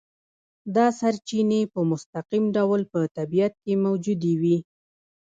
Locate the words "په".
1.73-1.79, 2.91-2.99